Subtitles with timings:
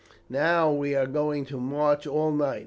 [0.31, 2.59] Now, we are going to march all night.